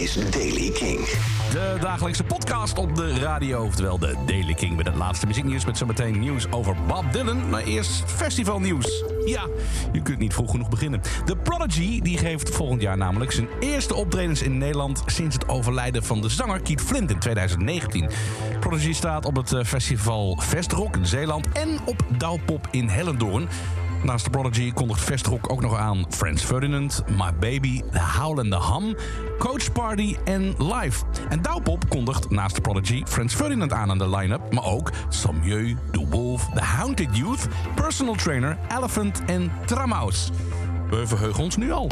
[0.00, 0.98] is Daily King.
[1.50, 5.76] De dagelijkse podcast op de radio, oftewel de Daily King met het laatste muzieknieuws met
[5.76, 7.48] zometeen nieuws over Bob Dylan.
[7.48, 9.04] Maar eerst festivalnieuws.
[9.24, 9.46] Ja,
[9.92, 11.00] je kunt niet vroeg genoeg beginnen.
[11.24, 16.04] The Prodigy die geeft volgend jaar namelijk zijn eerste optredens in Nederland sinds het overlijden
[16.04, 18.10] van de zanger Keith Flint in 2019.
[18.60, 23.48] Prodigy staat op het eh, festival Vestrock in Zeeland en op Douwpop in Hellendoorn.
[24.02, 28.50] Naast de Prodigy kondigt Vestrock ook nog aan Franz Ferdinand, My Baby, The Howl and
[28.50, 28.96] the Hum,
[29.38, 31.04] Coach Party en Live.
[31.28, 35.76] En Douwpop kondigt naast de Prodigy Franz Ferdinand aan aan de line-up, maar ook Samieu,
[35.92, 40.30] The Wolf, The Haunted Youth, Personal Trainer, Elephant en Tramaus.
[40.90, 41.90] We verheugen ons nu al.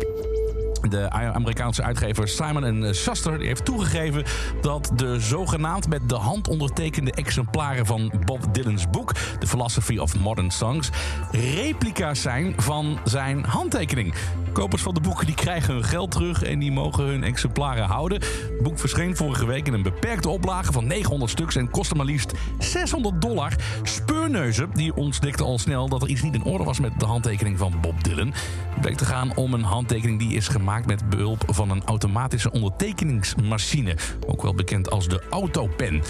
[0.88, 4.24] De Amerikaanse uitgever Simon Schuster heeft toegegeven
[4.60, 10.18] dat de zogenaamd met de hand ondertekende exemplaren van Bob Dylan's boek The Philosophy of
[10.18, 10.90] Modern Songs
[11.30, 14.14] replica's zijn van zijn handtekening.
[14.52, 18.20] Kopers van de boeken die krijgen hun geld terug en die mogen hun exemplaren houden.
[18.20, 22.06] Het boek verscheen vorige week in een beperkte oplage van 900 stuks en kostte maar
[22.06, 23.52] liefst 600 dollar.
[23.82, 27.58] Speurneuzen die ontdekten al snel dat er iets niet in orde was met de handtekening
[27.58, 28.34] van Bob Dylan.
[28.80, 33.96] Bleek te gaan om een handtekening die is gemaakt met behulp van een automatische ondertekeningsmachine.
[34.26, 36.02] Ook wel bekend als de autopen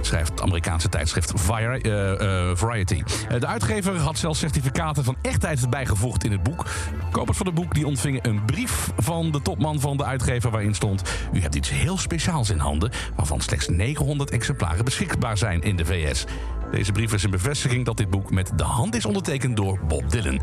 [0.00, 3.02] schrijft het Amerikaanse tijdschrift uh, uh, Variety.
[3.38, 6.66] de uitgever had zelfs certificaten van echtheid bijgevoegd in het boek.
[7.10, 10.74] Kopers van het boek die ontvingen een brief van de topman van de uitgever waarin
[10.74, 11.02] stond...
[11.32, 15.84] U hebt iets heel speciaals in handen, waarvan slechts 900 exemplaren beschikbaar zijn in de
[15.84, 16.24] VS.
[16.70, 20.10] Deze brief is een bevestiging dat dit boek met de hand is ondertekend door Bob
[20.10, 20.40] Dylan.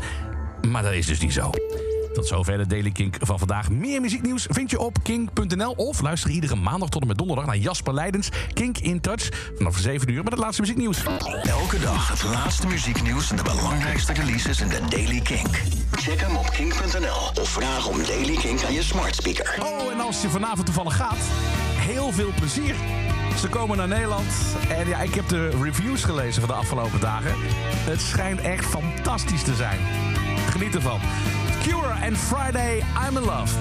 [0.70, 1.50] Maar dat is dus niet zo.
[2.12, 3.70] Tot zover de Daily Kink van vandaag.
[3.70, 7.56] Meer muzieknieuws vind je op kink.nl of luister iedere maandag tot en met donderdag naar
[7.56, 11.02] Jasper Leidens Kink in Touch vanaf 7 uur met het laatste muzieknieuws.
[11.42, 15.62] Elke dag het laatste muzieknieuws en de belangrijkste releases in de Daily Kink.
[15.92, 19.56] Check hem op kink.nl of vraag om Daily Kink aan je smart speaker.
[19.62, 21.18] Oh, en als je vanavond toevallig gaat,
[21.76, 22.74] heel veel plezier.
[23.38, 24.32] Ze komen naar Nederland
[24.68, 27.32] en ja, ik heb de reviews gelezen van de afgelopen dagen.
[27.90, 29.78] Het schijnt echt fantastisch te zijn.
[30.56, 31.00] Geniet ervan.
[31.62, 33.52] Cure and Friday, I'm in Love.